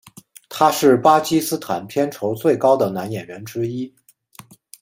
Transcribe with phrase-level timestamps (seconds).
[0.49, 3.93] 他是巴基斯坦片酬最高的男演员之一。